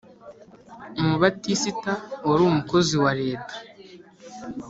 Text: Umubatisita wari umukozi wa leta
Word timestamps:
Umubatisita 1.01 1.93
wari 2.27 2.43
umukozi 2.49 2.95
wa 3.03 3.11
leta 3.21 3.55